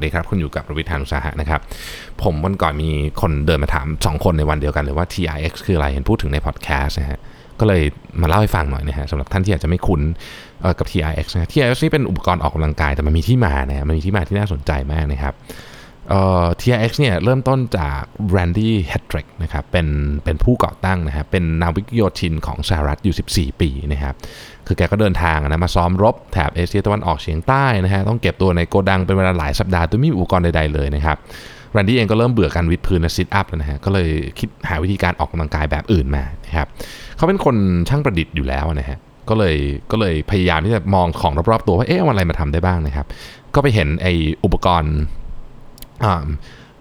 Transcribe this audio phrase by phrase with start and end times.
[0.00, 1.60] วัสดีครับ คุณอยู่กับประวิทยานุสาหะนะครับ
[2.22, 2.90] ผมวันก่อนมี
[3.20, 7.18] คนเดินมาถาม 2 คนในวันเดียวกันเลยว่า TRX คืออะไรเห็นพูดถึงในพอดแคสต์นะฮะ
[7.60, 7.82] ก็เลย
[8.22, 10.00] มาเล่าให้ฟังหน่อยนะฮะสำหรับท่านที่อาจจะไม่คุ้น
[10.78, 15.34] กับ TRX นะ TRX นี่เป็นอุปกรณ์ออกกำลังกายแต่มันมีที่มานะฮะมันมีที่มาที่น่าสนใจมากนะครับ
[16.08, 18.02] เอ่อ TRX เนี่ยเริ่มต้นจาก
[18.34, 19.86] Randy Hedrick นะครับเป็น
[20.24, 24.14] เป็นผู้ก่อตั้งนะฮะเป็นนาวิกโยธินของสหรัฐอยู่ 14 ปีนะครับ
[24.66, 31.16] คือแกก็เดินทางนะมาซ้อมรบแถบเอเชียตะวันออกเฉียงใต้นะฮะต้องเก็บตัวในโกดังเป็นเวลาหลายสัปดาห์โดยไม่มีอุปกรณ์ใดๆเลยนะครับ
[31.72, 34.08] แรนดี้เองก็เริ่มเบื่อการวิดพื้นและซิทอัพแล้วนะฮะ ก็เลย
[34.38, 36.68] คิดหาวิธีการออกกำลังกายแบบอื่นมานะครับ
[37.16, 37.56] เขาเป็นคน
[37.88, 39.56] ช่างประดิษฐ์อยู่แล้วนะฮะ ก็เลย
[39.90, 43.06] ก็เลยพยายามที่จะมองของรอบๆตัวว่าเอ๊ะเอาอะไรมาทำได้บ้างนะครับ
[43.54, 44.06] ก็ไปเห็นไอ
[44.44, 44.94] อุปกรณ์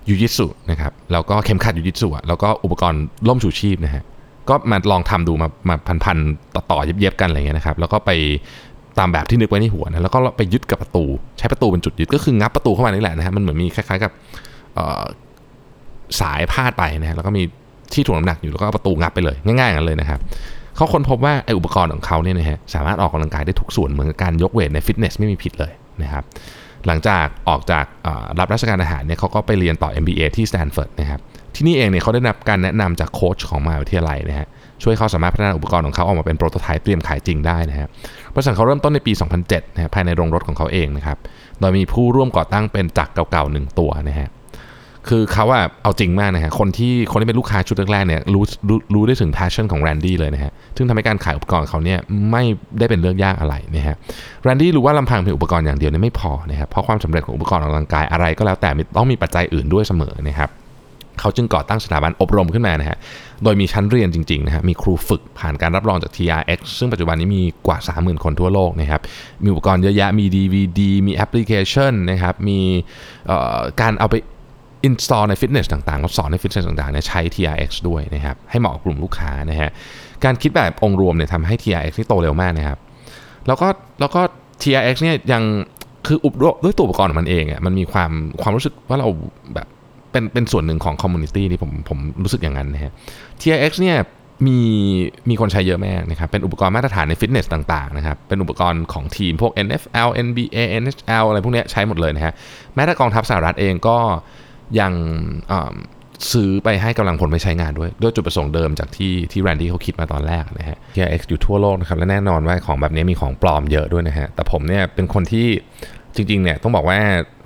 [0.10, 4.04] ยูยิสุนะครับแล้วก็เข็มขัดยูยิสุอะแล้วก็อุปกรณ์ล่มชูชีพนะฮะ
[4.50, 8.12] ก็มาลองทำดูมามาพันๆต่อๆเย็บๆกันอะไรเงี้ยนะครับแล้วก็ไป
[9.00, 11.06] ตามแบบที่นึกไว้ในหัวนะแล้วก็ไปยึดกับประตู
[11.38, 14.12] ใช้ประตูเป็นจุดยึดก็คืองับประตูเข้ามานี่แหละนะฮะมันเหมือนมีคล้ายๆกับ
[16.22, 17.44] สายพาดไปนะฮะแล้วก็มี
[17.94, 20.20] ที่ถ่วงน้ำหนักอยู่แล้วก็ประตูงับไปเลยง่ายๆอย่างนั้นเลยนะครับ
[20.76, 25.72] เขาค้นพบว่าไอ้อุปกรณ์ของเขาเนี่ยนะฮะสามารถออกกำลังกายได้ทุกส่วนเหมือนกับการยกเวทในฟิตเนสไม่มีผิดเลย
[26.04, 26.24] นะครับ
[26.88, 27.86] หลังจากออกจาก
[28.40, 31.20] รับราชการอาหารเนี่ยเขาก็ไปเรียนต่อ MBA ที่สแตนฟอร์ดนะครับ
[31.56, 34.48] ที่นี่เองเนี่ยเขาได้รับการแนะนำจากโค้ชของมหาวิทยาลัยนะฮะ
[34.84, 37.88] ช่วยเขาสามารถพัฒนาอุปกรณ์ของเขาออกมาเป็นโปรโตไทป์เตรียมขายจริงได้นะฮะ
[38.34, 39.12] บริษัทเขาเริ่มต้นในปี
[39.44, 41.18] 2007นะภายในโรงรถของเขาเองนะครับ
[41.60, 44.30] โดยมีผู้ร่วมก่อตั้งเป็นจักรเก่าๆหนึ่งตัวนะฮะ
[45.10, 52.00] คือเขาอะเอาจริงมากนะฮะ คนที่คนที่เป็นลูกค้าชุดแรกๆเนี่ยรู้รู้รู้ได้ถึง passion ของแรนดี้เลยนะฮะ ซึ่งทำให้การขายอุปกรณ์เขาเนี่ย
[52.32, 52.44] ไม่
[52.80, 53.96] ได้เป็นเรื่องยากอะไรนะฮะ
[54.44, 60.52] แรนดี้รู้ว่าลำพังเพียงอุปกรณ์อย่างเดียวเนี่ยไม่พอนะครับ เพราะความสำเร็จของอุปกรณ์ออกกำลังกายอะไรก็แล้วแต่ต้องมีปัจจัยอื่นด้วยเสมอนะครับ
[61.20, 62.98] เขาจึงก่อตั้งสถาบันอบรมขึ้นมานะฮะ
[63.44, 69.02] โดยมีชั้นเรียนจริงๆนะฮะ มีครูฝึกผ่านการรับรองจาก TRX ซึ่งปัจจุบันนี้มีกว่า 30,000 คนทั่วโลกนะครับ
[69.44, 72.60] มีอุปกรณ์เยอะแยะ มี DVD มีแอปพลิเคชันนะครับ มี
[73.82, 74.16] การเอาไป
[74.88, 79.70] install ในฟิตเนสต่างๆสอนในฟิตเนสต่างๆเนี่ยใช้ TRX ด้วยนะครับ ให้เหมาะกับกลุ่มลูกค้านะฮะ
[80.24, 82.78] การคิดแบบองค์รวมเนี่ยทำให้ TRX นี่โตเร็วมากนะครับ
[83.48, 83.68] แล้วก็
[84.00, 84.22] แล้วก็
[84.62, 85.44] TRX เนี่ยยัง
[86.08, 89.08] คืออุปด้วยตัวอุปกรณ์ของมันเองอะมันมีความความรู้สึกว่าเรา
[89.54, 89.68] แบบ
[90.12, 92.92] เป็นเป็นส่วนหนึ่งของ community นี่ผมผมรู้สึกอย่างนั้นนะฮะ
[93.42, 93.98] TRX เนี่ย
[94.48, 94.60] มี
[95.30, 102.34] มีคนใช้เยอะมากนะครับ เป็นอุปกรณ์มาตรฐานในฟิตเนสต่างๆนะครับ เป็นอุปกรณ์ของทีมพวก NFL NBA NHL อะไรพวกนี้ใช้หมดเลยนะฮะ
[102.76, 103.98] แม้แต่กองทัพสหรัฐเองก็
[104.80, 104.94] ยัง
[106.32, 115.48] ซื้อไปให้กำลังพลไปใช้งานด้วย ด้วยจุดประสงค์เดิมจากที่ที่แรนดี้เขาคิดมาตอนแรกนะฮะ TRX อยู่ทั่วโลกนะครับ และแน่นอนว่าของแบบนี้มีของปลอมเยอะด้วยนะฮะ แต่ผมเนี่ยเป็นคนที่
[116.16, 116.98] จริงๆเนี่ยต้องบอกว่า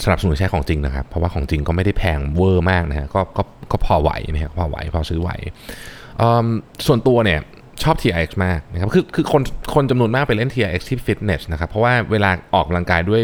[0.04, 5.30] สนับสนุนใช้ของจริงนะครับ เพราะว่าของจริงก็ไม่ได้แพงเวอร์มากนะฮะก็ก็ก็พอไหวนะฮะพอไหวพอซื้อไหว
[6.88, 7.40] ส่วนตัวเนี่ย
[7.84, 9.42] ชอบ TRX มากนะครับคือคือคน
[9.76, 13.22] คนจำนวนมากไปเล่น TRX ที่ฟิตเนสนะครับเพราะว่าเวลาออกกำลังกายด้วย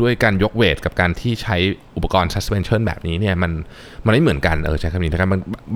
[0.00, 1.56] ด้วยการยกเวทกับการที่ใช้
[1.96, 3.52] อุปกรณ์ suspension แบบนี้เนี่ยมัน
[4.06, 5.28] มันไม่เหมือนกันเออใช้คำนี้นะครับ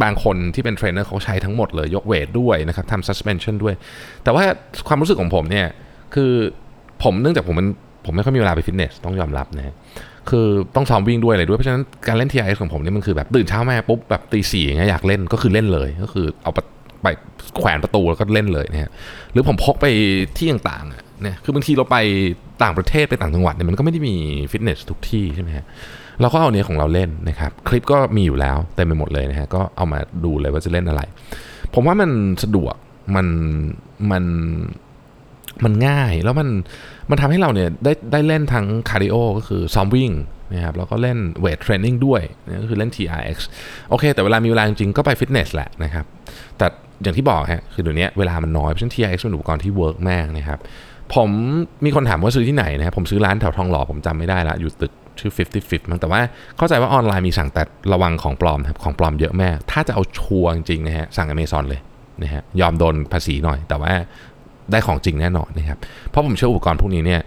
[0.03, 3.75] บางคนที่เป็นเทรนเนอร์เขาใช้ทั้งหมดเลยยกเวทด้วยนะครับทำ suspension ด้วย
[4.25, 4.45] แต่ว่า
[4.89, 5.67] ความรู้สึกของผมเนี่ย
[6.15, 6.33] คือ
[7.03, 7.69] ผมเนื่องจากผมมัน
[8.05, 9.75] ผมไม่ค่อยมีเวลาไปฟิตเนสต้องยอมรับนะ
[10.31, 16.53] คือต้องซ้อมวิ่งด้วยอะไรด้วย เพราะฉะนั้นการเล่น TRX ของผมนี่มันคือแบบตื่นเช้ามาปุ๊บแบบตีสี่อย่างเงี้ยอยากเล่นก็คือเล่นเลยก็คือเอา
[17.05, 17.09] ไป
[17.59, 18.91] แขวนประตูแล้วก็เล่นเลยนะฮะ
[19.33, 19.87] หรือผมพกไป
[20.37, 21.97] ที่ต่างๆอะเนี่ยคือบางทีเราไป
[22.63, 24.15] ต่างประเทศไปต่างจังหวัดเนี่ยมันก็ไม่ได้มี
[24.51, 25.65] ฟิตเนสทุกที่ใช่ไหมฮะ
[26.21, 31.03] เราก็เอาเนี้ยของเราเล่นนะครับ คลิปก็มีอยู่แล้วเต็มไปหมดเลยนะฮะก็เอามาดูเลยว่าจะเล่นอะไร
[31.75, 32.11] ผมว่ามัน
[32.43, 32.75] สะดวก
[33.17, 33.27] มัน
[34.11, 34.25] มัน
[35.65, 36.49] มันง่ายแล้วมัน
[37.11, 40.11] มันทำให้เราเนี่ยได้ได้เล่นทั้งคาร์ดิโอก็คือซ้อมวิ่ง
[40.53, 43.37] นะครับแล้วก็เล่น weight training ด้วยนะก็คือเล่น TRX
[43.91, 46.05] โอเค แต่เวลามีเวลาจริงๆก็ไปฟิตเนสแหละนะครับ
[46.59, 46.67] แต่
[47.03, 50.59] อย่างที่บอกฮะคือเดี๋ยวนี้เวลามันน้อยเพราะฉะนั้น TRX เป็นอุปกรณ์ที่เวิร์กมากนะครับ
[51.15, 51.31] ผม
[51.85, 56.21] มีคนถามว่าซื้อที่ไหนนะครับผมซื้อร้านแถวทองหล่อผมจำไม่ได้ละอยู่ตึกชื่อ 50 50มั้งแต่ว่า
[56.57, 57.63] เข้าใจว่าออนไลน์มีสั่งแต่
[57.93, 61.81] ระวังของปลอมครับของปลอมเยอะแม่ถ้าจะเอาชัวร์จริงๆนะฮะสั่งอเมซอนเลย
[62.23, 63.93] นะฮะยอมโดนภาษีหน่อย แต่ว่า
[64.71, 65.79] ได้ของจริงแน่นอนนะครับ
[66.11, 67.21] เพราะผมเชื่ออุปกรณ์พวกนี้เนี่ย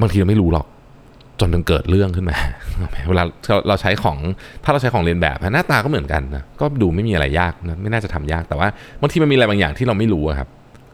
[0.00, 0.66] บางทีเราไม่รู้หรอก
[1.40, 2.36] จนมันเกิดเรื่องขึ้นมา
[3.08, 3.22] เวลา
[3.68, 4.16] เราใช้ของ
[4.64, 8.68] ถ้าเราใช้ของเรียนแบบหน้าตาก็เหมือนกันนะก็ดูไม่มีอะไรยากนะไม่น่าจะทำยากแต่ว่า
[9.00, 10.48] บางทีมันมีอะไรบางอย่างที่เราไม่รู้ครับ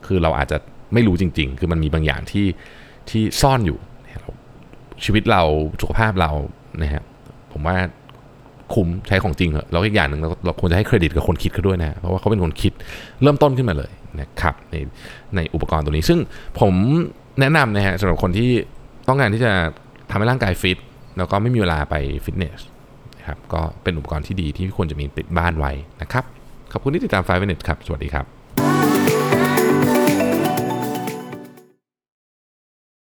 [0.06, 0.58] คือเราอาจจะ
[0.94, 2.46] ไม่รู้จริง ๆ คือมันมีบางอย่างที่
[3.10, 3.78] ที่ซ่อนอยู่
[5.04, 5.42] ชีวิตเรา
[5.80, 6.30] สุขภาพเรา
[6.82, 7.02] นะฮะ
[7.52, 7.76] ผมว่า
[8.74, 12.72] คุ้มใช้ของจริงเหรอแล้วอีกอย่างหนึ่งเราเราควรจะให้เครดิตกับคนคิดเขาด้วยนะ เพราะว่าเขาเป็นคนคิด
[13.22, 14.76] เริ่มต้นขึ้นมาเลยนะครับใน
[15.36, 16.18] ในอุปกรณ์ตัวนี้ ซึ่ง
[16.60, 16.74] ผม
[17.40, 18.50] แนะนำนะฮะสำหรับคนที่
[19.08, 19.52] ต้องการที่จะ
[20.10, 20.78] ทำให้ร่างกายฟิต
[21.18, 21.94] แล้วก็ไม่มีเวลาไป
[22.24, 22.60] ฟิตเนส
[23.18, 25.72] นะครับก็เป็นอุปกรณ์ที่ดีที่ควรจะมีติดบ้านไว้
[26.02, 26.24] นะครับ
[26.72, 28.35] ขอบคุณที่ติดตาม5 Minutes ครับ สวัสดีครับ